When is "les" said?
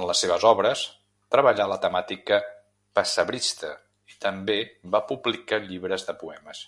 0.08-0.18